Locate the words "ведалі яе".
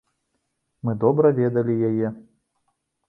1.41-2.07